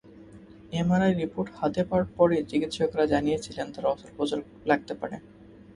[0.73, 4.39] MRI report হাতে পাওয়ার পরই চিকিৎসকেরা জানিয়েছিলেন, তাঁর অস্ত্রোপচার
[4.69, 5.15] লাগতে পারে।